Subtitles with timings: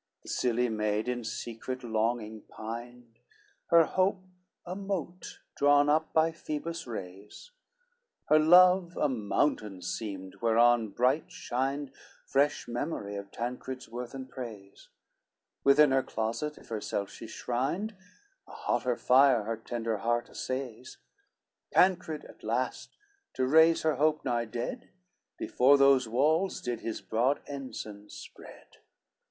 [0.01, 3.19] LX The silly maid in secret longing pined,
[3.67, 4.23] Her hope
[4.65, 7.51] a mote drawn up by Phoebus' rays,
[8.25, 11.91] Her love a mountain seemed, whereon bright shined
[12.25, 14.89] Fresh memory of Tancred's worth and praise,
[15.63, 17.95] Within her closet if her self she shrined,
[18.47, 20.97] A hotter fire her tender heart assays:
[21.69, 22.97] Tancred at last,
[23.35, 24.89] to raise her hope nigh dead,
[25.37, 28.77] Before those walls did his broad ensign spread.